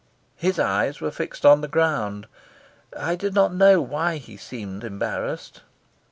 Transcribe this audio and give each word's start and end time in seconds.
His 0.35 0.57
eyes 0.57 0.99
were 0.99 1.11
fixed 1.11 1.45
on 1.45 1.61
the 1.61 1.67
ground. 1.67 2.25
I 2.97 3.15
did 3.15 3.35
not 3.35 3.53
know 3.53 3.79
why 3.79 4.17
he 4.17 4.35
seemed 4.35 4.83
embarrassed. 4.83 5.61